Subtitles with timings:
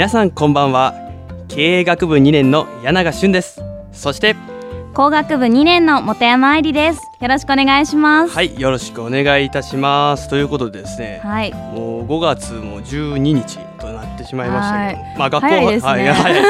[0.00, 0.94] 皆さんこんばんは。
[1.46, 3.60] 経営学部2年の柳永俊です。
[3.92, 4.34] そして
[4.94, 7.02] 工学部2年の本山愛理です。
[7.20, 8.32] よろしくお願いします。
[8.32, 10.30] はいよろしくお願いいたします。
[10.30, 11.52] ということでですね、はい。
[11.52, 15.18] もう5月も12日となってしまいましたけどはい。
[15.18, 15.90] まあ学校早いですね。
[15.90, 16.44] はい早い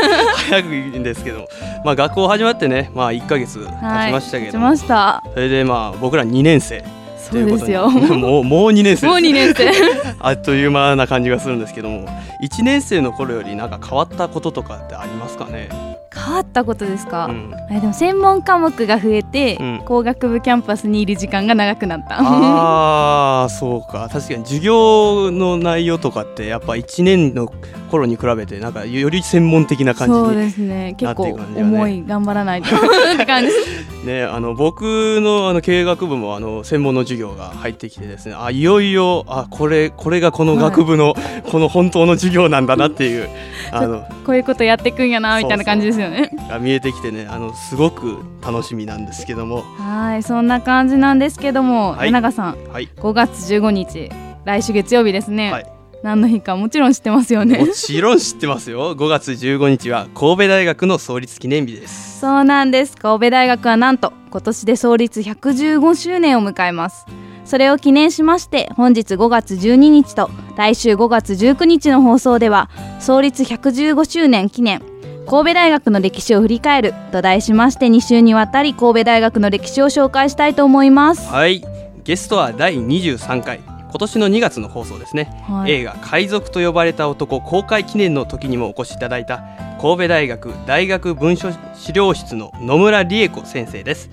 [0.48, 1.48] 早いんですけど
[1.84, 5.24] まあ学校始まってねまあ1ヶ月経ちましたけど、しました。
[5.34, 6.84] それでまあ僕ら2年生
[7.30, 9.06] ということにですよもうもう2年生。
[9.06, 9.70] もう2年生。
[10.18, 12.06] あっという間な感じがするんですけども。
[12.42, 15.68] 1年生の頃よりなんか変わったこととかってありますかね、
[16.12, 19.82] 変わったことですか、うん、えでも専門科目が増えて、うん。
[19.84, 22.18] 工学部キャンパスにいる時間が長くなった。
[22.20, 24.08] ああそうか。
[24.12, 27.52] 確かに授業の内容とかってやっぱ1年の
[27.90, 30.94] 頃に比べてなんかより専門的な感じにそうですね。
[30.96, 32.80] 結構重い頑張らないとっ
[33.16, 33.52] て感じ
[34.04, 41.14] ねあの僕のあの経営学部もあの専門の授業が入ってきてですねあいよいよあこれこれがこの学部の、
[41.50, 43.28] この本当の授業なんだなっていう
[43.72, 46.30] あのこういうことやってくんやなみたいな感じですよね。
[46.48, 49.64] が 見えてきてねあのすごく楽しみなんですけども。
[49.78, 52.10] はいそんな感じなんですけども、はい。
[52.10, 52.88] 柳賀さんはい。
[52.96, 54.10] 5月15日
[54.44, 55.66] 来週月曜日ですね、はい。
[56.02, 57.58] 何の日かもちろん知ってますよね。
[57.58, 58.96] もちろん知ってますよ。
[58.96, 62.20] 5月15日は神戸大学の創立記念日です。
[62.20, 62.96] そうなんです。
[62.96, 67.06] 神戸大学はなんと今年で創立115周年を迎えます
[67.50, 72.70] それを記念しまして本日5月12日と来週5月19日の放送では
[73.00, 74.80] 創立115周年記念
[75.26, 81.64] 神戸大学の歴史を振り返ると題しまして2週にわたり神戸大学の歴史を紹介したいと思います、はい。
[82.04, 85.72] ゲストは第23回今年の2月の放送ですね、はい。
[85.72, 89.42] 映画「海賊と呼ばれた男」公開記念の時にもお越しいただいた
[89.80, 94.08] 神戸大学大学文書資料室の野村理恵子先生です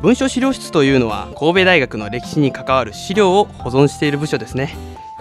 [0.00, 4.76] 文書資料室というのは神戸大学の歴史に関わる資料を保存している部署ですね。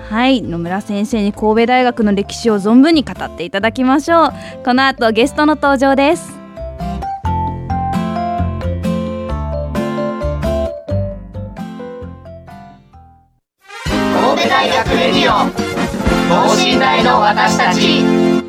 [0.09, 4.33] はい野村先生に神戸大学の歴史を存分に語っていただきましょう。
[4.63, 6.31] この後ゲストの登場です。
[13.83, 15.49] 神戸大学レディオ
[16.29, 18.46] 等身大の私たち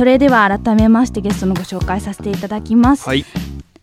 [0.00, 3.22] それでは改めましてゲストのご紹介させていただきます、はい。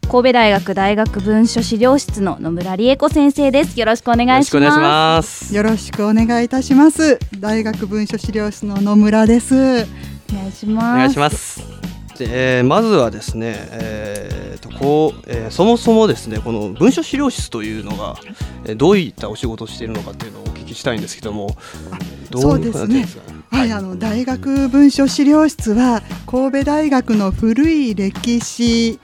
[0.10, 3.80] 神戸大学大学文書資料室の野村理恵子先生です。
[3.80, 4.56] よろしくお願いします。
[4.56, 5.56] よろしくお願いします。
[5.56, 7.20] よろしくお願いいたします。
[7.40, 9.54] 大学文書資料室の野村です。
[9.54, 9.58] お
[10.34, 10.86] 願いします。
[10.96, 11.60] お願いします。
[12.18, 18.16] で、えーまずはですね、えーとこうえーそもそもですねこの文書資料室というのが、
[18.66, 21.56] えーどういったお仕事をしているのかっていうのをお聞きしたいんですけども
[22.32, 23.37] どそうですねふうになってるんですか？
[23.50, 29.00] はい、あの大学文書資料室は神戸大学の古い歴史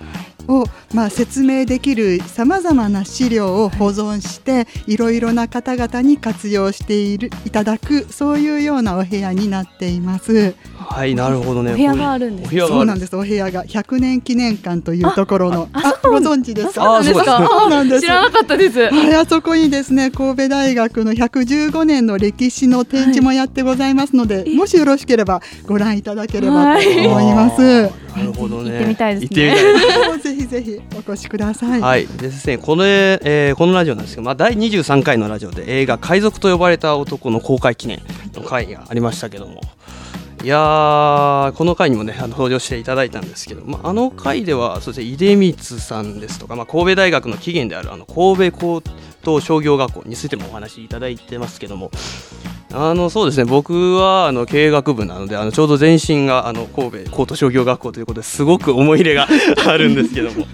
[0.47, 10.55] を、まあ、説明できるさまざまな資料を保存していろいろな方々に活用しているいただくそういうようなお部屋になっています。
[10.77, 11.73] はいなるほどね。
[11.73, 13.15] お部屋があるんですそうなんです。
[13.15, 16.97] お部屋が100年記念館というところのあご存知ですか？
[16.97, 17.47] あそうですか？
[17.47, 18.01] そうなんです。
[18.01, 18.79] 知らなかったです。
[18.79, 27.83] はい、あそこにですね神戸大学の115年の歴史の展示もやってございますので、もしよろしければご覧いただければと思います。
[28.15, 28.71] なるほどね。
[28.71, 29.55] 行ってみたいですね
[30.33, 31.81] ぜひぜひお越しください。
[31.81, 38.01] はい、でですね、この、えーこのラジオなんですけど、まあ、第23回のラジオで映画「海賊と呼ばれた男」の公開記念
[38.33, 39.61] の回がありましたけども。
[40.43, 48.81] いやーこの回にもねあの登場していただいたんですけど、まあ、あの回ではそうですね出光さんですとか、まあ、神戸大学の起源であるあの神戸
[49.23, 51.89] 高等商業学校についてもお話しいただいてますけども。
[52.75, 53.45] あのそうですね。
[53.45, 59.27] 僕はあの経営学部なのであのちょうど前身があの神戸高等商業学校ということですごく思い入れが
[59.67, 60.45] あるんですけども。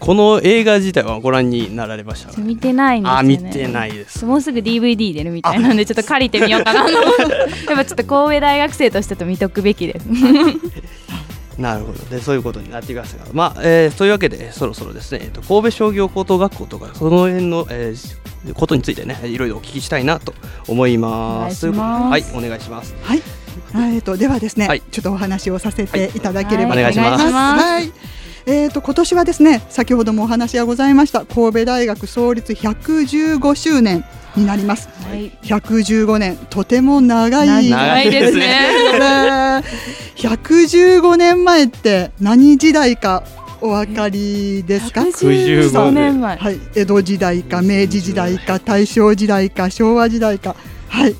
[0.00, 2.40] この映画自体はご覧になられましたか？
[2.40, 4.24] 見てないんですよあね見てないです。
[4.24, 10.06] もうすぐ DVD 出るみたいなんでちょっと借りてみようかなとやっぱちょっと神戸大学生としてと見とくべきです
[11.60, 11.98] なるほど。
[12.04, 13.24] でそういうことになっていますが。
[13.32, 20.34] まあ、えー、というわけでそろそろですね、えーと、神戸商業高等学校とかその辺の、えー、ことについてねいろいろお聞きしたいなと
[20.66, 21.70] 思います。
[21.70, 22.94] はいお願いします。
[23.02, 23.22] はい。
[23.74, 26.20] えーと、ではですね、はい、ちょっとお話をさせてい。
[26.20, 27.30] ただければと思います。
[27.30, 27.92] はい、
[28.46, 34.04] えーと、今年はですね先ほどもお話がございました神戸大学創立115周年
[34.36, 34.88] になります。
[35.08, 37.70] はい、115年とても長い。
[37.70, 39.62] 長いですね。
[40.16, 43.22] 115年前って何時代か
[43.60, 50.56] お分かりですか？115年前、はい、江戸時代か明治時代か大正時代か昭和時代か。
[50.88, 51.14] はい。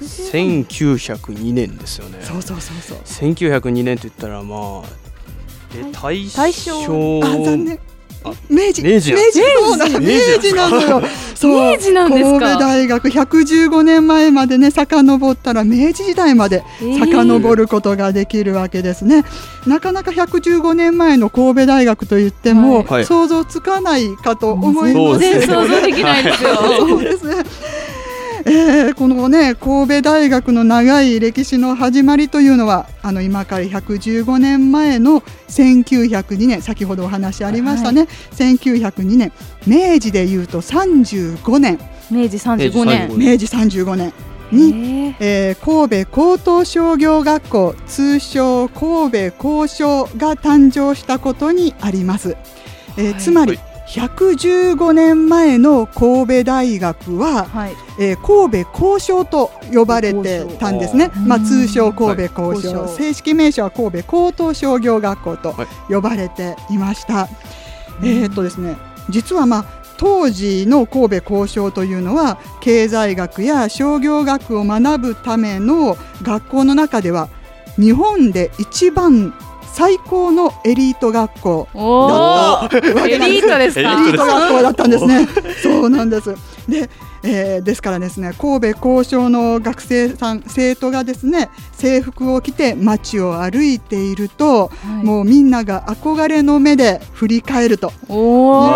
[0.00, 2.18] 1902年ですよね。
[2.22, 3.32] そうそうそうそう。
[3.32, 5.02] 1902年って言ったらまあ
[5.74, 7.20] え大正。
[7.22, 7.78] あ残念
[8.48, 8.82] 明治。
[8.82, 9.40] 明治明治
[10.00, 11.02] 明治なのよ。
[11.48, 26.56] 明治なんです神戸大学115年前までね遡ったら明治時代まで遡ることができるわけですね、えー、なかなか115年前の神戸大学といっても、はい、想像つかないかと思います、全然想像できないですよ。
[26.78, 27.34] そうですね
[28.46, 38.08] えー、このね神戸大学の長い歴史の始まりというのはあの今から115年前の1902年先ほどお話ありましたね、はい、
[38.56, 39.32] 1902年
[39.66, 41.78] 明治でいうと35年。
[42.10, 43.08] 明治35年。
[43.16, 44.12] 明治35年。
[44.50, 52.36] に、えー、神戸高等商業学校通称神戸工商が誕生したことにあります。
[52.98, 65.54] えー、はい、つまり、はい115年前の神戸大学は、はい、えー、神戸工商と呼ばれてたんですね、まあ、通称神戸工商、はい、正式名称は神戸高等商業学校と
[65.90, 67.26] 呼ばれていました。
[67.26, 67.28] は
[68.02, 68.76] い、えー、っとですね
[69.10, 69.64] 実はまあ
[69.98, 77.28] 当時の神戸工商というのは経済学や商業学を学ぶための学校の中では
[77.76, 79.34] 日本で一番
[79.72, 85.26] 最高のエリート学校だったエリートですエリート学校だったんですね。
[85.62, 86.34] そうなんです。
[86.68, 86.90] で、
[87.24, 97.92] えー、ですからですね神戸交渉の学生さん生徒がですね制服を着て街を歩いていると、はい、もうみんなが憧れの目で振り返ると。
[98.08, 98.62] お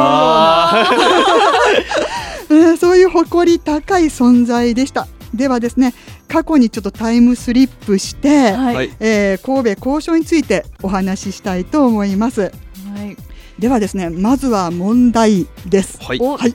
[2.78, 5.06] そういう誇り高い存在でした。
[5.34, 5.93] ではですね
[6.28, 12.43] 過去にちょっとタイムスリップして、はい、えー、神戸交渉についてお話ししたいと思います。
[12.43, 13.17] はい、
[13.58, 15.99] ではですねまずは問題です。
[16.02, 16.19] はい。
[16.19, 16.55] はい、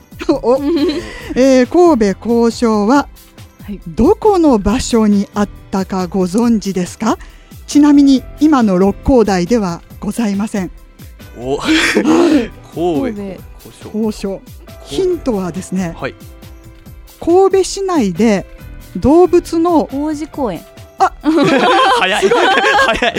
[1.34, 3.08] えー、神戸交渉は
[3.88, 7.18] どこの場所にあったかご存知ですか？
[7.66, 10.70] ちなみに今の六甲台ではございません。
[11.38, 11.58] お、
[12.74, 13.22] 神戸
[13.86, 14.40] 交渉。
[14.84, 16.14] ヒントはですね、はい、
[17.20, 18.44] 神戸市内で
[18.96, 20.60] 動物の王子公園。
[20.98, 21.12] あ
[21.98, 22.28] 早い。
[22.28, 23.18] 早い。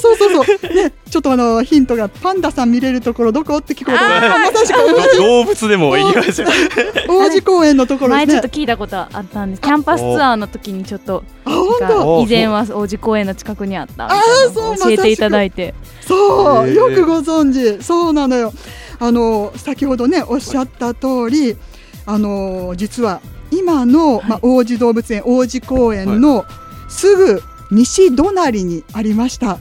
[0.00, 0.74] そうそうそうそう。
[0.74, 3.56] ねちょっとあのヒントがパンダさん見れるところどこ？
[3.56, 6.48] って聞こうと思ってまさしく動物でもいきますよ。
[7.08, 9.62] 王子公園のところ、ね、前ちょっと聞いたことあったんです。
[9.62, 15.74] キャンパスツアーの時にちょっと以前は王子公園の近くにあったみたいな教えていただいて。
[16.06, 17.82] そうよくご存知。
[17.82, 18.52] そうなのよ。
[19.00, 21.56] あの先ほどねおっしゃった通り
[22.04, 26.44] あの実は今の、まあ、王子動物園王子公園の
[26.88, 29.58] すぐ西隣にありました。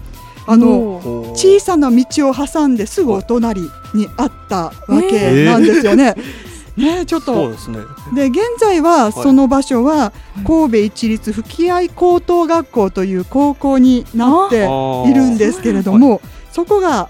[0.49, 6.15] あの小さな道を挟んですぐお隣にあったわけなんですよね。
[6.77, 7.53] ね、ちょっと。
[8.13, 10.13] で、ね、現在はその場所は
[10.45, 14.57] 神戸一律吹合高等学校という高校になって
[15.09, 17.09] いるんですけれどもそこが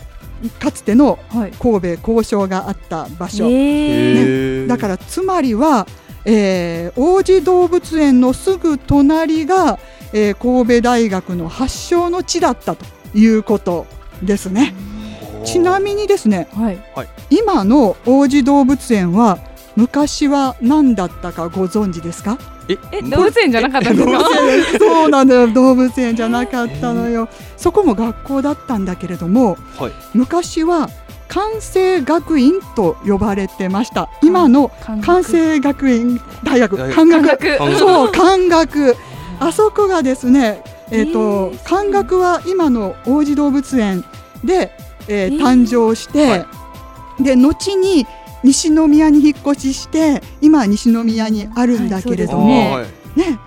[0.59, 1.19] かつての
[1.59, 5.85] 神戸交渉があった場所、ね、だからつまりは
[6.29, 9.79] えー、王子動物園のすぐ隣が、
[10.11, 13.85] えー、神戸大学の発祥の地だったということ
[14.21, 14.73] ですね。
[15.45, 16.77] ちなみにですね、はい、
[17.29, 19.39] 今の王子動物園は
[19.77, 22.37] 昔は何だったかご存知ですか？
[22.91, 24.19] え動物園じゃなかったんですか？
[24.79, 25.47] そうなんだよ。
[25.47, 27.29] 動物園じゃなかったのよ。
[27.55, 30.89] そこも学校だったんだけれども、はい、昔は
[31.27, 34.09] 関西学院と呼ばれてました。
[34.21, 36.77] 今の関西学院大学。
[36.93, 37.57] 漢学。
[37.77, 38.95] そう 漢学。
[39.39, 44.03] あそこがですねえっ、ー、と漢学は今の王子動物園
[44.43, 44.71] で、
[45.07, 46.47] えー、誕生して、は
[47.19, 48.07] い、で後に
[48.43, 52.83] 西宮に引っ越しして今西宮にあるんだけれども、は
[53.15, 53.39] い、ね。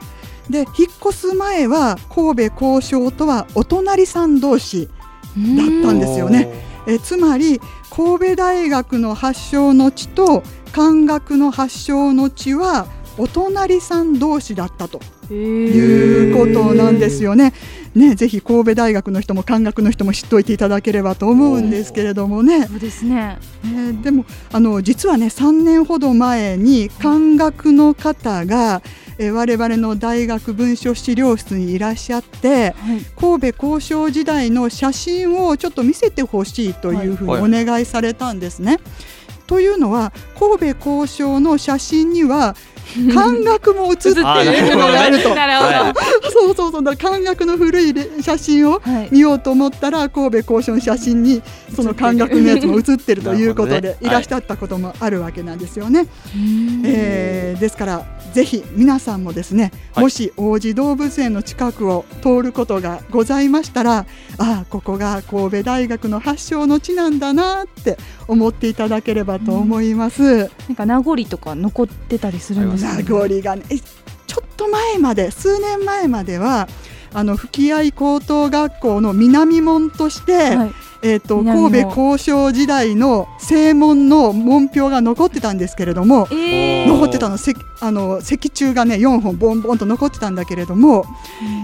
[0.49, 0.67] で引っ
[1.01, 4.89] 越す前は神戸交渉とはお隣さん同士
[5.37, 6.70] だったんですよね。
[6.87, 7.61] えつまり
[7.91, 12.87] 神戸大学の発祥の地と漢学の発祥の地は
[13.19, 15.01] お隣さん同士だったと
[15.33, 17.53] いうことなんですよね。
[17.95, 22.67] ね、ぜひ神戸大学の人も漢学の人も知っておいていただければと思うんですけれどもね。
[22.67, 23.39] そうですね。
[23.65, 28.81] ねでもあの実はね3年ほど前に漢学の方が、
[29.21, 33.01] えー我々の大学文書資料室にいらっしゃってはい。
[33.21, 38.79] 神戸交渉時代の写真をちょっと見せてほしいというふうにおはい願いされたんですね。
[39.47, 42.55] というのは神戸交渉の写真には
[43.15, 45.35] 漢学も写っているのがあると。
[45.35, 45.95] なるほは
[46.33, 48.81] そうそうそうだから漢学の古い写真を。
[49.11, 51.43] 見ようと思ったら神戸交渉の写真に
[51.77, 56.07] その漢学のやつも写ってるということでいらっしゃったこともあるわけなんですよね。
[56.85, 64.05] えーですからぜひ皆さんもですね、はいもし王子動物園の近くを通ることがございましたらあ
[64.39, 70.39] あここが神戸大学の発祥の地なんだなって思っていただければと思います。
[70.39, 76.69] なんか名残とか残ってたりするんですか、名残がねえちょっと前まで数年前までは
[77.13, 80.71] あの吹合高等学校の南門として、はい。
[81.03, 86.87] えー、と神戸交渉時代の正門の門標が残ってたんですけれどもえー。
[86.87, 91.07] 残ってたの石あの石柱がね4本ボンボンと残ってたんだけれども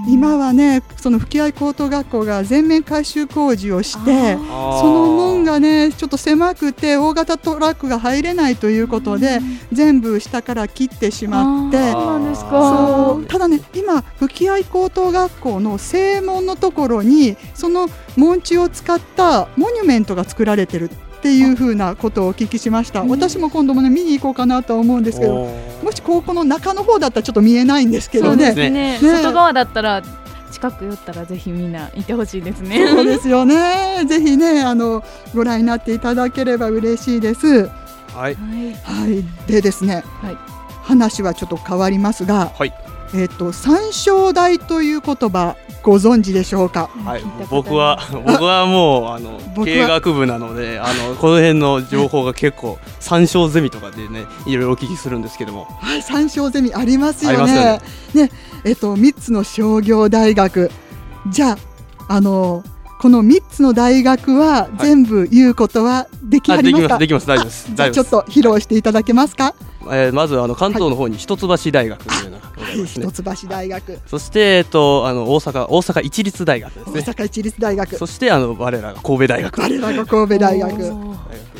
[0.08, 9.40] 今はねその吹合高等学校が全面改修工事をしてその門がねちょっと狭くて大型トラックが入れないということで
[9.72, 12.50] 全部下から切ってしまってあーそうなんですか。
[12.50, 23.04] そうただね今吹合高等学校の正門のところにその門地を使ったモニュメントが作られてるっていうふうなことをお聞きしました。
[23.04, 25.46] 私も今度もね見に行こうかなとは思うんですけど
[25.82, 28.70] もし高校の中の方だったらちょっと見えないんですけどそうねですね。
[28.70, 28.98] ね。
[29.00, 30.02] 外側だったら
[30.52, 32.88] 近く寄ったらぜひみんないてほしいですね。
[32.88, 34.04] そうですよね。
[34.06, 35.02] ぜひねあの
[35.34, 37.46] ご覧になっていただければ嬉しいです。
[37.46, 37.70] はい。
[38.14, 38.34] はい。
[38.82, 39.24] はい。
[39.46, 40.56] でですね、はい。
[40.86, 42.72] 話はちょっと変わりますがはい
[43.14, 46.90] えっ、と三正代という言葉ご存知でしょうか？
[47.04, 47.22] はい。
[47.50, 55.68] 僕は 僕はもうあの経営学部なのであのこの辺の情報が結構参照ゼミとかでねいろいろお聞きするんですけども。
[55.80, 57.80] はい、三正ゼミありますよね。
[58.14, 58.30] よね
[58.64, 60.70] えっと三つの商業大学。
[61.28, 61.58] じゃあ
[62.08, 62.62] あの
[62.98, 66.98] この三つの大学は全部言うことはできあありますか？
[66.98, 69.54] できますできます大丈夫ですじゃあ大丈夫ちょっと披露していただけますか？
[69.88, 73.06] えーまずあの関東の方に一橋大学というのがごはい、ざいますね。
[73.06, 80.94] 一橋大学、そしてえっとあの大阪大阪一律大学です大ね阪市立大学、そしてあの我らが神戸大学我らが神戸大学。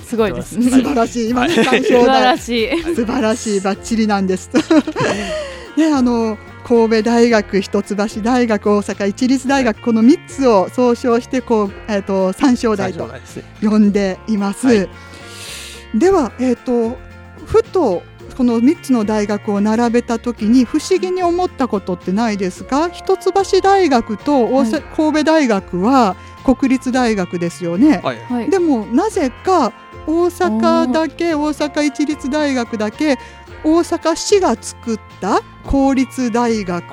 [0.04, 0.54] すごいです。
[0.62, 1.30] 素晴らしい。
[1.30, 2.82] 今ね三素正晴ら大しい。
[2.94, 4.50] 素晴らしいバッチリなんです。
[5.76, 14.66] ねあの神戸大学、一橋大学、大阪市立大学、この3つを総称してこう、えっと三正大と最初ですね呼んでいます。
[14.66, 14.88] はい
[15.94, 16.96] では、えっ、と
[17.46, 18.02] ふと
[18.36, 22.88] この3つの大学を並べた時に不思議に思ったことってないですか？
[22.90, 28.00] 一橋大学と大阪、はい神戸大学は国立大学ですよね。
[28.02, 28.50] はいはい。
[28.50, 29.72] でもなぜか
[30.06, 33.18] 大阪だけ大阪市立大学だけ
[33.66, 36.84] 大阪市が作った公立大学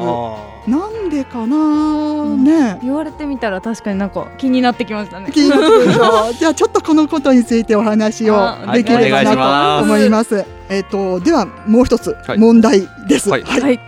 [0.67, 2.79] なんでかなね。
[2.81, 5.29] 言われてみたら確かになんか気になってきましたね。
[5.31, 10.45] 気になってくるでしょ じゃあちょっとこのことについてお話をあできればなますと思います。
[10.69, 13.29] えっ、とではもう一つはい問題です。
[13.29, 13.79] はいはいはい。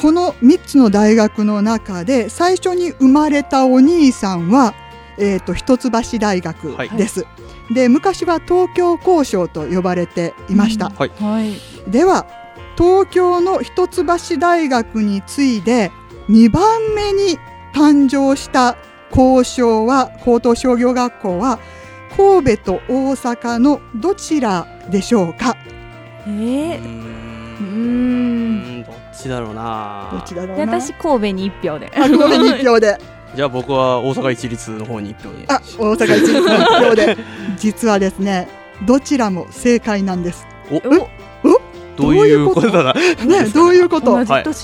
[0.00, 4.74] この3つの大学の中で最初に生まれたお兄さんは、
[5.18, 7.26] えー、と一橋大学です。
[7.72, 10.90] で昔は東京交渉と呼ばれていました。
[10.90, 11.10] はい。
[11.20, 11.90] はい。
[11.90, 12.26] では
[12.76, 14.04] 東京の一橋
[14.38, 15.90] 大学に次いで
[16.28, 17.38] 2番目に
[17.74, 18.76] 誕生した
[19.10, 21.58] 交渉は高等商業学校は
[22.16, 25.56] 神戸と大阪のどちらでしょうか？
[26.26, 27.12] えー、ん。
[27.60, 28.84] うんん。
[28.84, 30.08] どっちだろうな。
[30.12, 30.66] どちらだろうな。
[30.66, 31.90] で私神戸に一票で。
[31.94, 32.98] あ神戸に1票で
[33.34, 37.16] じゃあ僕は大阪一律の方に一票にあ大阪一律の1票で。
[37.58, 38.48] 実はですね
[38.86, 40.46] どちらも正解なんです。
[40.70, 40.80] おお？
[41.96, 42.70] どういうこと？
[42.70, 44.12] だなねどういうこと？
[44.12, 44.54] 同じ年ってこ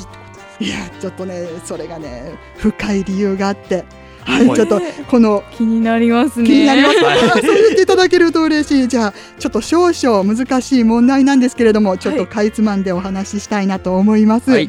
[0.59, 0.69] とい。
[0.69, 3.85] やちょっとねそれがね深い理由があって。
[4.25, 4.57] はい、はい。
[4.57, 6.47] ちょっとこの気になりますね。
[6.47, 7.19] 気になります、はい。
[7.21, 8.89] そう言っていただけると嬉しい。
[8.89, 14.51] じゃあちょっと少々難しい問題なんですけれどもちょっとかいつまんでお話ししたいなと思います。
[14.51, 14.69] ははい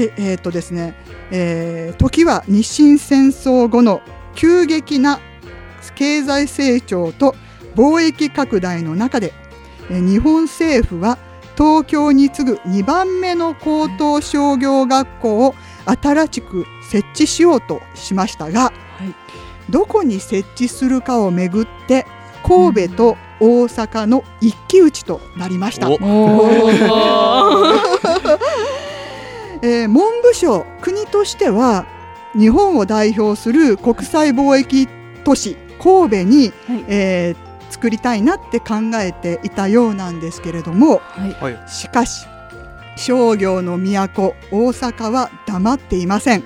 [0.00, 0.18] い、お願い。
[0.18, 0.94] えーっとですね、
[1.30, 4.00] えー時は日清戦争後の
[4.34, 5.20] 急激な
[5.94, 7.34] 経済成長と
[7.74, 9.32] 貿易拡大の中で、
[9.90, 11.18] えー日本政府は
[11.56, 15.54] 東京に次ぐ2番目の高等商業学校を
[15.86, 18.72] 新しく設置しようとしましたが、は
[19.04, 19.14] い。
[19.70, 22.06] どこに設置するかをめぐって
[22.44, 25.90] 神戸と大阪の一騎打ちとなりました。
[25.90, 26.50] おおお。
[29.62, 31.86] えー文部省国としては
[32.38, 34.88] 日本を代表する国際貿易
[35.24, 36.84] 都市神戸に、はい。
[36.88, 41.32] えー作りたいなって考えていたようなんですけれどもはい。
[41.54, 41.68] はい。
[41.68, 42.26] しかし
[42.96, 46.44] 商業の都大阪は黙っていません。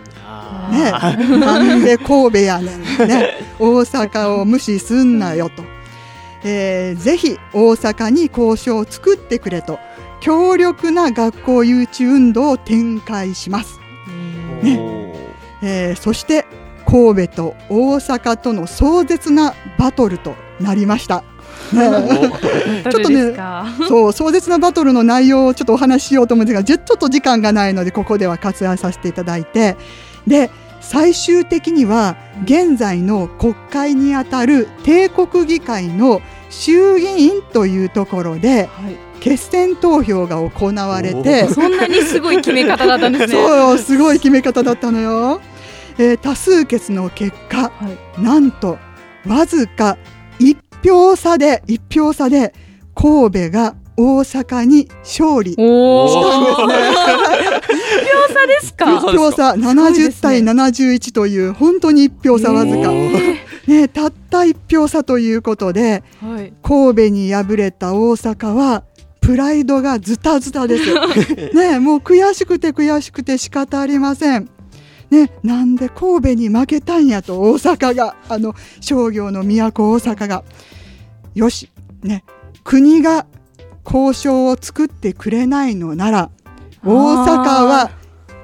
[0.73, 0.91] ね、
[1.39, 5.65] なんで神戸やねん、ね、 大阪を無視すんなよと、
[6.45, 9.79] えーぜひ大阪に交渉を作ってくれと
[10.21, 13.81] 強力な学校誘致運動を展開します、
[14.63, 15.15] ね。
[15.63, 16.47] えーそして
[16.87, 21.23] 神戸と大阪との壮絶なバトルとなりました。
[21.73, 21.89] ね。
[22.91, 23.35] ちょっとね
[23.89, 29.77] そう壮絶なバトルの内容をちょっとお話ししようと思うんですがちょっと時間がないのでここでは割愛させていただいて。
[30.27, 30.51] で
[30.81, 38.69] 最終的には現在の国会にあたる帝国議会の衆議院というところで
[39.21, 43.33] 決選投票が行われてそんなにすごい決め方だったんですね。
[43.37, 45.41] そうすごい決め方だったのよ。
[45.99, 47.71] えー多数決の結果は
[48.19, 48.79] いなんと
[49.27, 49.97] わずか
[50.41, 52.55] 1票差で1票差で
[52.95, 55.53] 神戸が大阪に勝利。
[55.53, 55.71] したんで
[56.55, 57.75] すね。
[58.07, 58.87] 秒 差ですか？
[58.87, 62.91] 秒差1票差すごい70ですね対71という本当に1票差わずか、
[63.67, 66.53] ね、たった1票差ということではい。
[66.63, 68.85] 神戸に敗れた大阪は
[69.31, 70.93] プライドがズタズタです。
[71.55, 74.51] ね、もう悔しくて悔しくて仕方ありません。
[75.09, 80.43] ね、なんで神戸に負けたんやと大阪があの商業の都大阪が
[81.35, 81.71] よし、
[82.03, 82.25] ね、
[82.65, 83.27] 国が
[83.85, 86.31] 交渉を作ってくれないのなら
[86.85, 87.91] 大阪は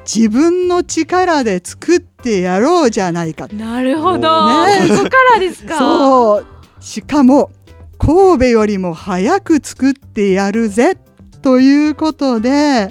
[0.05, 4.67] 自分の力で作ってやろうじゃないかなるほど。
[4.67, 5.79] ねここからですか。
[5.79, 6.47] そう
[6.79, 7.51] しかも
[7.99, 10.97] 神戸よりも早く作ってやるぜ
[11.43, 12.91] ということで、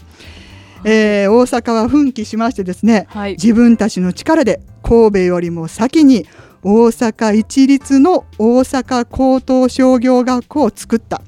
[0.84, 3.32] えー大阪は奮起しましてですねはい。
[3.32, 6.28] 自分たちの力で神戸よりも先に
[6.64, 11.22] 大阪一律の大阪高等商業学校を作った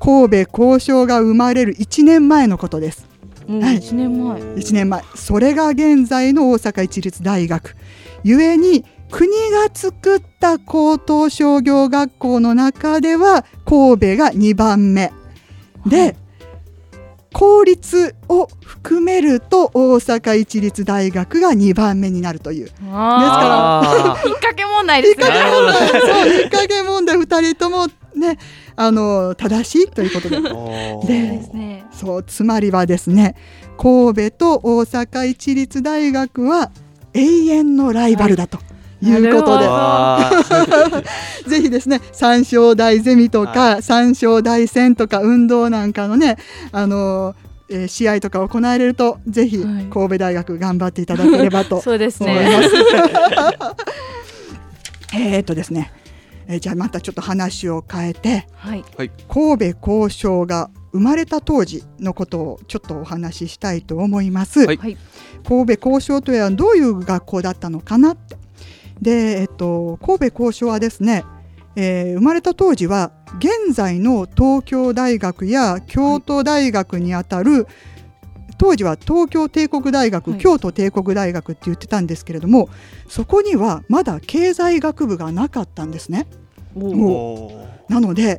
[0.00, 3.06] 神戸交渉が生まれる1年前のことです。
[3.48, 4.40] はい一年前。
[4.40, 7.76] 1年前それが現在の大阪一律大学
[8.22, 15.12] ゆえに国が作った高等商業学校の中では神戸が2番目。
[15.86, 16.16] で
[17.32, 22.64] 公立を含めると大阪一律大学が2番目になるという。
[22.64, 25.26] ですあ 引っ掛け問題ですね。
[25.26, 27.16] 引っ掛け問題。
[27.16, 28.38] 2人ともね
[28.76, 30.38] あの正しいということで。
[30.38, 31.06] ー。
[31.06, 31.84] でですね。
[31.92, 33.36] そうつまりはですね
[33.78, 36.70] 神戸と大阪一律大学は
[37.14, 38.58] 永遠のライバルだと。
[38.58, 38.60] い
[39.02, 41.04] うことで、
[41.48, 46.36] ぜひですね三正大ゼミとか、三正大戦とか運動なんかのね
[46.72, 47.34] あの
[47.68, 52.50] えー試合とか行われるとぜひはい神戸大学頑張っていただければと そうです思いね。
[52.56, 52.68] ます。
[55.14, 55.92] えーっとですね、
[56.46, 58.84] えーじゃあまたちょっと話を変えてはい。
[59.28, 64.66] 神戸交渉が生まれた当時のことをちょっとお話ししたいと思います。
[64.66, 64.96] はいはい。
[65.48, 68.36] 神戸交渉とはどういう学校だったのかなって。
[69.00, 71.24] で、えっと、神戸交渉はですね、
[71.76, 77.66] えー生まれた当時は現在の東京大学や京都大学にあたる、
[78.60, 80.38] 当時は東京帝国大学、はい。
[80.38, 82.68] 京都帝国大学って言ってたんですけれども
[83.08, 86.26] そこにはまだ経済学部がなかったんですね。
[87.88, 88.38] なので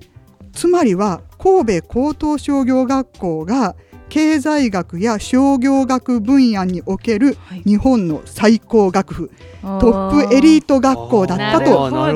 [0.54, 3.76] つまりは神戸高等商業学校が
[4.12, 11.66] 経済学や商業学分野におけるはい日本の最高学府トップエリート学校だったと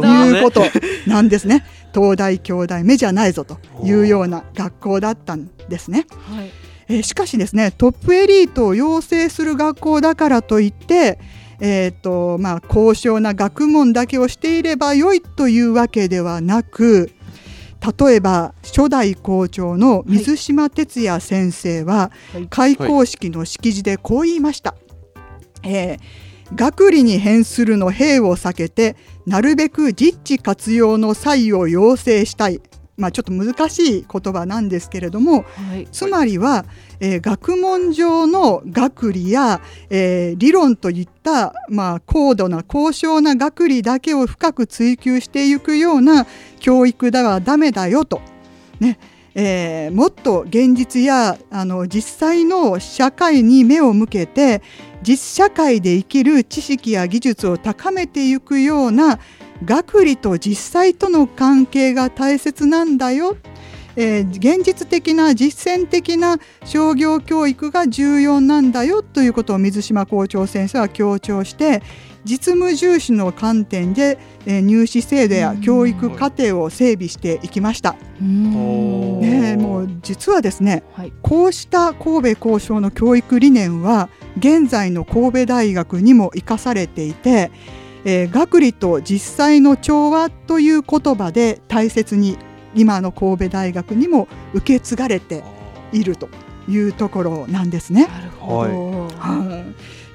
[0.04, 0.62] いうこと
[1.08, 1.66] なんですね。
[1.94, 6.06] 東大京大目じゃないぞというような学校だったんですね。
[6.34, 6.52] はい。
[6.90, 11.18] えーしかしですねトップエリートを養成する学校だからといって、
[11.62, 17.12] えーとまあ、高尚な学問だけをしていればよいというわけではなく
[17.86, 22.48] 例えば初代校長の水島哲也先生は、はい。
[22.48, 24.76] 開校式の式辞でこう言いました。
[25.64, 26.00] えー
[26.54, 28.96] 学理に変するの兵を避けて
[29.26, 32.62] なるべく実地活用の際を要請したい、
[32.98, 35.88] まあ、ちょっと難しい言葉なんですけれどもはい。
[35.92, 36.66] つまりは、
[37.00, 46.26] えー学問上の学理や、えー理論といった、まあ、高度な高尚な学理だけを深く追求していくような
[46.60, 48.22] 教育ではダメだよと。
[48.80, 48.98] ね
[49.34, 54.62] えーもっと現実やあの実際の社会に目を向けて
[55.04, 59.20] 実社会で生きる知識や技術を高めていくような
[59.64, 63.38] 学理と実際との関係が大切なんだよ、
[63.96, 71.82] えー現実的な実践的な商業教育が重要なんだよということを水島校長先生は強調して
[72.26, 77.96] 実務重視の観点で、えー入試制度や教育課程を整備していきました。
[78.20, 81.14] ねえもう実はですねはい。
[81.22, 87.52] こうした神戸交渉の教育理念は現在の神戸大学にも生かされていて、
[88.06, 92.38] えー学理と実際の調和という言葉で大切に
[92.76, 95.44] 今の神戸大学にも受け継がれて
[95.92, 96.30] いると
[96.70, 98.06] いうところなんですね。
[98.08, 99.08] なるほど。
[99.18, 99.64] は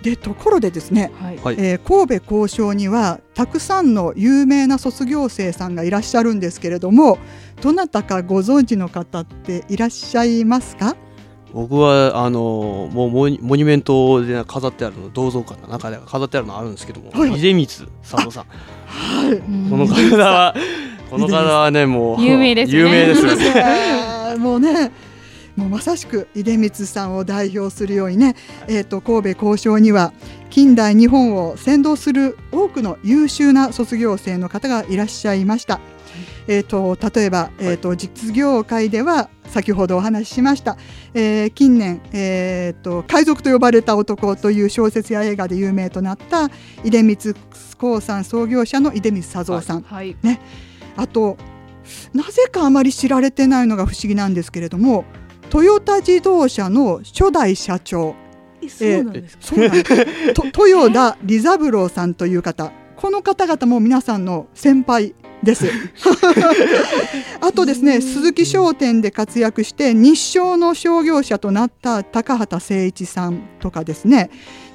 [0.02, 0.04] い。
[0.04, 1.36] でところでですね、はい。
[1.38, 1.56] はい。
[1.58, 7.18] えー神戸交渉にはたくさんの有名な卒業生さんがいらっしゃるんですけれども
[7.60, 10.96] どなたかご存知の方っていらっしゃいますか？
[11.52, 17.40] 僕はあのもうモニモニュメントで飾ってあるの銅像館の中で飾ってあるのあるんですけども、はい。
[17.40, 18.44] 出光佐藤さん。
[18.86, 19.38] はい。
[19.70, 20.54] この方は
[21.10, 22.90] この方はねもう 有名ですよね。
[22.90, 24.92] 有名です もうね
[25.56, 28.36] もうまさしく出光さんを代表するようにね、
[28.68, 30.12] えー、と神戸交渉には
[30.48, 35.80] 近代日本を先導する多くの優秀な卒業生の方がいらっしゃいました。
[36.46, 40.76] えー、と例えば、えー、と実業界では先ほどお話ししました、
[41.14, 46.48] えー近年、えー、と海賊と呼ばれた男という小説や映画で有名となった
[46.84, 47.34] 出光
[47.78, 50.16] 興産創業者の出光佐三さん、はい。
[50.96, 51.36] あと
[52.12, 55.04] なぜかあまり知られてないのが不思議なんですけれども
[55.48, 58.14] トヨタ自動車の初代社長。
[58.68, 59.42] そうなんですか？
[59.42, 60.34] そうなんです。
[60.34, 62.72] と豊田利三郎さんという方。
[62.96, 65.66] この方々も皆さんの先輩です。
[67.40, 74.30] あとですね鈴木商店で活躍して日商の商業者となった高畑誠一さんとかですね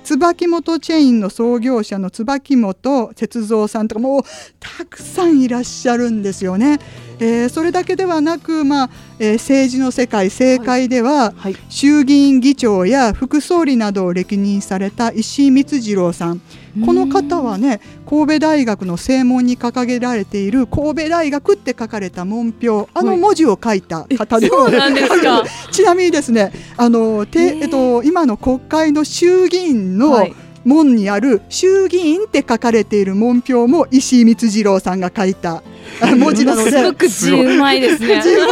[0.06, 4.22] 椿本チェーンの創業者の椿本節三さんとかもう
[4.60, 6.80] たくさんいらっしゃるんですよね。
[7.20, 8.90] えーそれだけではなく、まあ
[9.20, 11.56] えー政治の世界政界では、はい。
[11.70, 16.42] 衆議院議長や副総理などを歴任された石井光次郎さん。
[16.84, 25.44] この方はね神戸大学の正門に掲げられている神戸大学って書かれた門標あの文字を書いた方で、そうなんですか。
[25.72, 30.34] ちなみにですねあのて、えっと、今の国会の衆議院の、はい
[30.66, 35.62] 門にある衆議院って書かれている門標も石井光次郎さんが書いた
[36.02, 36.72] あ文字なので。
[36.72, 38.52] すごく字うまいですねですよね。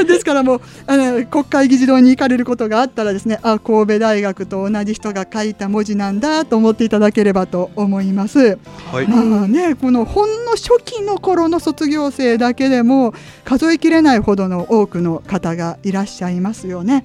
[0.08, 8.58] ですからもうあの国会議事堂に行かれることがあったらですねあ神戸大学と同じ人が書いた文字なんだと思っていただければと思います。
[8.90, 17.04] はいまあね、このほんの初期の頃の卒業生だけでも数えきれないほどの多くの方がいらっしゃいますよね。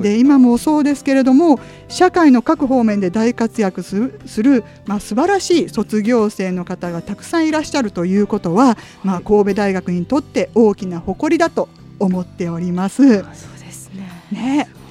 [0.00, 11.68] で今もそうですけれども社会の各方面で大活躍するする、まあ、素晴らしい卒業生の方がたくさんいらっしゃるということは、まあ、神戸大学にとって大きな誇りだと
[11.98, 12.96] 思っております。
[12.96, 13.24] そう
[13.58, 14.85] ですねね。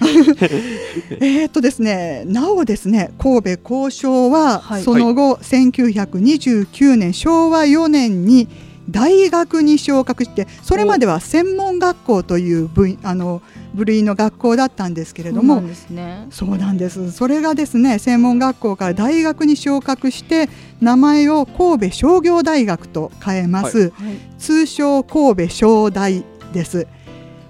[1.20, 8.48] えーっとですね、なおですね、神戸交渉は、はいその後、1929年昭和4年に
[8.90, 13.42] 大学に昇格して、それまでは専門学校という部位あの
[13.74, 17.10] 部類の学校だったんですけれどもそうなん、ですね。
[17.10, 20.48] それがですね、専門学校から大学に昇格して、
[20.80, 23.90] 名前を神戸商業大学と変えます。
[23.90, 26.86] はい通称神戸商大です。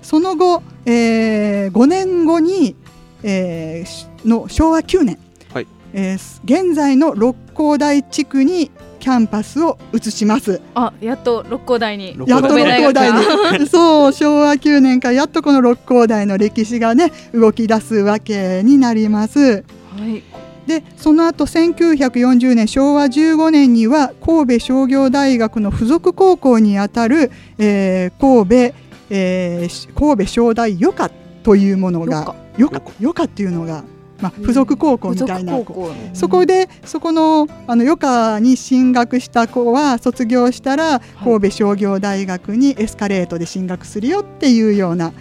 [0.09, 2.75] その後、えー5年後に、
[3.23, 5.18] えーしの昭和9年、
[5.53, 10.62] はいえー現在の六甲台地区にキャンパスを移します。
[10.75, 13.12] あやっと六甲台に六やっと六甲台
[13.61, 13.68] に。
[13.68, 19.38] そう、昭和9年からやっとこの六甲台の歴史がね、動き出すわけになります。
[19.38, 19.62] は
[20.07, 20.23] い
[20.66, 28.75] でその後1940年昭和15年には神戸商業大学の附属高校にあたる、えー神戸、
[29.11, 31.11] えーし神戸商大余暇
[31.42, 33.85] というものが余暇余暇っていうのが、
[34.21, 35.94] まあ、附属高校みたいな、附属高校。
[36.12, 45.12] そこでそこのあの余暇に進学した子は卒業したら神戸商業大学にエスカレートで進学するよっていうような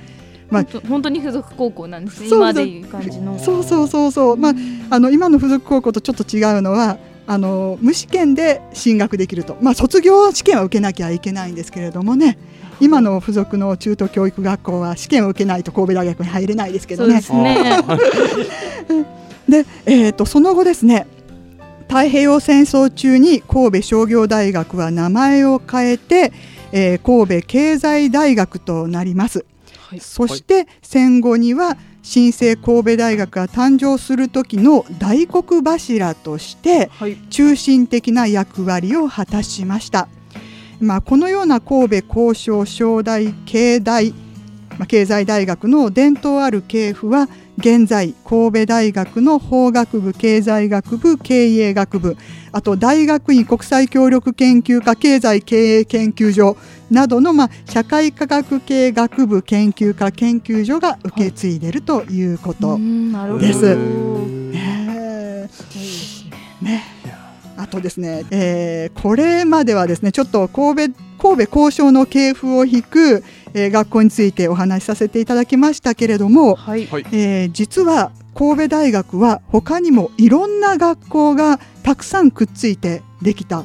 [0.50, 3.38] まあ本当に附属高校なんですねそう今でいう感じの。
[3.39, 4.54] そうそうそうそう、まあ、
[4.89, 6.97] あの今の附属高校とちょっと違うのは
[7.28, 12.38] あの無試験で進学できると、まあ、卒業試験は受けなきゃいけないんですけれどもね
[12.80, 18.94] 今の附属の中等教育学校は試験を受けないと神戸大学に入れないですけどねそうです。
[18.94, 19.06] ね
[19.50, 21.08] で、えー、とその後ですね
[21.88, 26.34] 太平洋戦争中に神戸商業大学は名前を変えて、
[26.72, 29.46] えー神戸経済大学となります。
[29.80, 40.10] はいそして戦後には新生神戸大学が誕生する時の大黒柱としてはい中心的な役割を果たしました。
[40.80, 44.12] まあ、このような神戸交渉商大経大、
[44.78, 52.16] まあ、経済大学の伝統ある系譜は現在神戸大学の法学部経済学部経営学部
[52.52, 56.56] あと大学院国際協力研究科経済経営研究所
[56.92, 63.46] などの、まあ、社会科学系学部研究科研究所が受け継いでいるということうんなるほど。
[63.46, 63.66] です。
[63.66, 65.50] うんね
[66.62, 66.97] ね
[67.58, 76.86] あとですね、えーこれまではですねちょっと神戸神戸交渉の系譜を引く、えー学校についてお話しさせていただきましたけれども、はい。
[76.86, 77.06] はい。
[77.12, 83.63] えー実は神戸大学は他にもいろんな学校がたくさんくっついてできた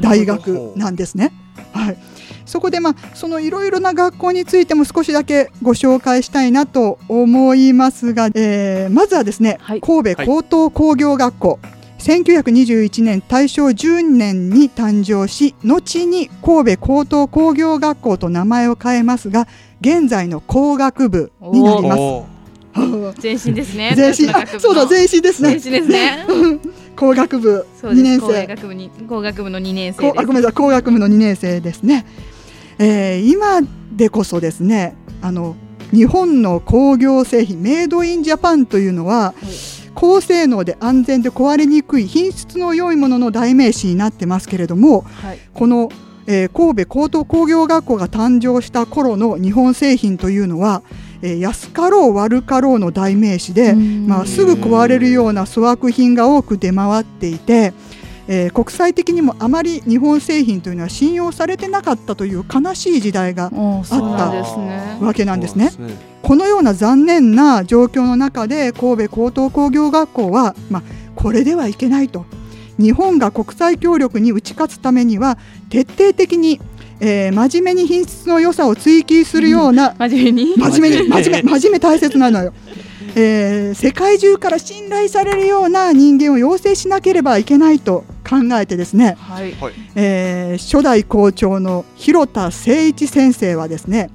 [0.00, 1.32] 大学なんですね。
[1.72, 1.98] はい、
[2.44, 9.80] そこでまあそのいろいろな学校についても少しだけご紹介したいなと思いますが、えーまずはですね、はい。
[9.80, 11.58] 神戸高等工業学校、
[11.98, 19.48] 1921年大正10年に誕生し後に神戸高等工業学校と名前を変えますが
[19.80, 22.38] 現在の工学部になります。
[23.22, 23.94] 前身ですね。
[23.96, 24.28] 前身。
[24.30, 25.50] あそうだ前身ですね。
[25.50, 26.26] 前身ですね。
[26.96, 28.02] 工学部2そうです。
[28.02, 32.06] 年工生学部に工学部の2年生あごめんなさい工学部の2年生ですね、
[32.78, 33.60] えー今
[33.92, 35.56] でこそですねあの
[35.90, 39.34] 日本の工業製品メイドインジャパンというのは、
[39.94, 45.38] 高性能で安全で壊れにくい品質の良いものの代名詞になってますけれどもはい。
[45.54, 45.88] この、
[46.26, 50.82] えー神戸高等工業学校が誕生した頃の日本製品というのは、
[51.22, 54.06] えー安かろう悪かろうの代名詞で、うん。
[54.06, 57.72] まあ、すぐ壊れるような粗悪品が多く出回っていて、
[58.28, 64.98] えー国際的にもあまり日本製品というのは信用されてなかったという悲しい時代がおーそうなんですね。
[65.00, 65.70] わけなんですね。
[65.70, 65.94] すね。
[66.22, 70.82] このような残念な状況の中で神戸高等工業学校は、まあ、
[71.16, 72.26] これではいけないと。
[72.78, 75.36] 日本が国際協力に打ち勝つためには
[75.68, 76.60] 徹底的に、
[77.00, 80.54] えー真面目に品質の良さを追求するような、真面目に？
[80.56, 82.52] 真面目に真真面目面目真面目大切なのよ、
[83.16, 89.52] えー世界中から信頼されるような人間を養成しなければいけないと考えてですね、はい。
[89.52, 89.72] はい。
[89.94, 94.10] えー初代校長の広田誠一先生はですね、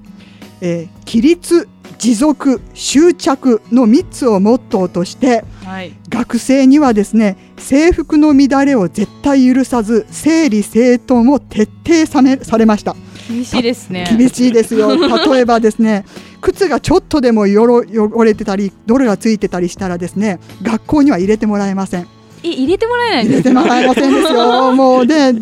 [0.62, 5.94] えー規律持続執着の3つをモットーとしてはい。
[6.10, 12.96] 学生にはですね制服の乱れを絶対許さず整理整頓を徹底さめされました。
[13.30, 14.06] 厳しいですね。
[14.18, 14.96] 厳しいですよ。
[15.32, 16.04] 例えばですね
[16.42, 22.08] 靴がちょっとでもよろ汚れてたり泥がついてたりしたらですね学校には入れてもらえません
[22.44, 23.62] え入れてもらえないん入れですか？
[23.62, 24.72] てもらえませんですよ。
[24.76, 25.34] もうね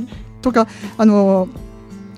[0.42, 1.48] とかあの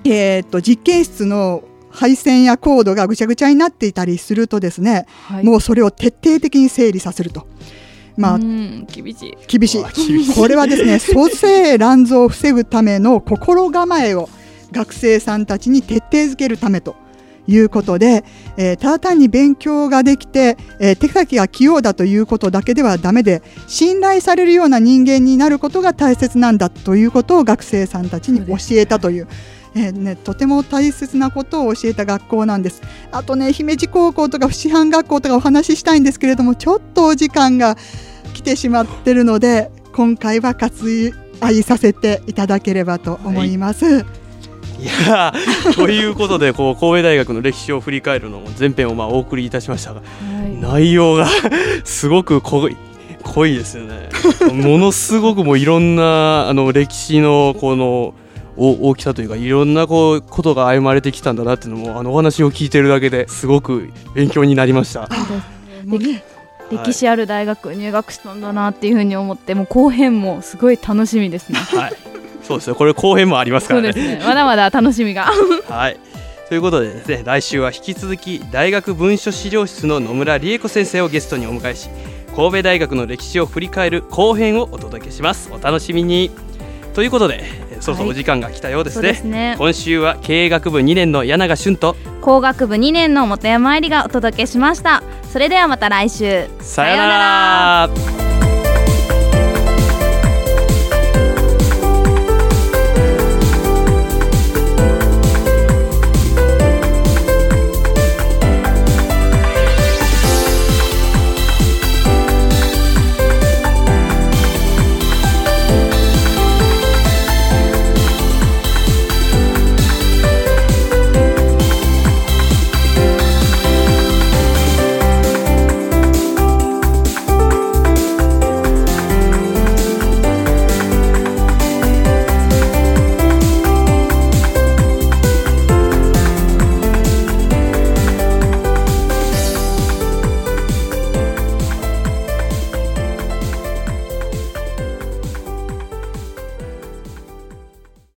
[0.04, 5.44] えーっと実験室の配線やコードがぐちゃぐちゃになっていたりするとですね、はい。
[5.44, 7.46] もうそれを徹底的に整理させると。
[8.16, 9.36] まあ、うん厳しい。
[9.46, 9.82] 厳しい。
[9.82, 10.34] わ厳しい。
[10.34, 14.28] これはですね 蘇生乱造を防ぐための心構えを
[14.72, 16.96] 学生さんたちに徹底づけるためと
[17.46, 18.24] いうことで、
[18.56, 29.28] えーただ単に勉強ができて、えー手先が器用だということだけではダメで信頼されるような人間になることが大切なんだということを学生さんたちに教えたという。
[29.76, 32.80] えーね、とても大切なことを教えた学校なんです。
[33.10, 37.76] あとね、姫路高校とか師範学校とかお話ししたいんですけれども、ちょっとお時間が
[38.34, 44.00] 来てしまってるので、今回は割愛させていただければと思います。
[44.00, 44.23] い
[44.82, 50.02] やーということでこう神戸大学の歴史を振り返るのも前編をまあお送りいたしましたが
[50.60, 51.26] 内容が
[51.84, 52.76] すごく濃い
[53.22, 54.10] 濃いですよね。
[54.52, 58.14] ものすごくもういろんなあの歴史のこの
[58.56, 65.08] お大きさというかいろんなこうことが歩まれてきたんだなっていうのもあのお話を聞いてるだけですごく勉強になりました。
[65.86, 66.22] もうね、
[66.70, 71.58] 歴史ある大学入学したんだなっていうふうに思ってもう後編もすごい楽しみですね。
[71.58, 71.92] はい、
[72.44, 73.92] そうですよこれ後編もありますかそうらね。
[73.94, 75.26] ですねまだまだ楽しみが
[75.68, 75.96] はい。
[76.48, 81.88] ということでですね、来週は引き続き大学文書資料室の野村理恵子先生をゲストにお迎えし、
[82.36, 85.50] 神戸大学の歴史を振り返る後編をお届けします。
[85.50, 86.30] お楽しみに。
[86.94, 89.08] ということで、えそろそろお時間が来たようですね。
[89.08, 98.23] ですね今週は経営学部2年の柳賀俊と工学部2年の本山愛理がお届けしましたそれではまた来週さようなら